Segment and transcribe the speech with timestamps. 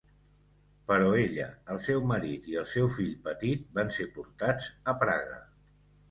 [0.91, 1.43] Però ella,
[1.73, 5.37] el seu marit i el seu fill petit van ser portats a Praga.